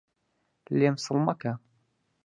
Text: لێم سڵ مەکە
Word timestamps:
لێم 0.77 0.95
سڵ 1.03 1.17
مەکە 1.27 1.53